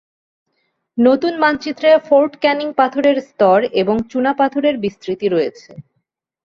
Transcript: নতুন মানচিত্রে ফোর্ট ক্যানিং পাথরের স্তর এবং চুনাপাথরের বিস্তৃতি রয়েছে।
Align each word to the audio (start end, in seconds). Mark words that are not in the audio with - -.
নতুন 0.97 1.33
মানচিত্রে 1.37 1.89
ফোর্ট 2.07 2.31
ক্যানিং 2.39 2.67
পাথরের 2.73 3.17
স্তর 3.21 3.59
এবং 3.81 3.95
চুনাপাথরের 4.11 4.75
বিস্তৃতি 4.77 5.27
রয়েছে। 5.27 5.71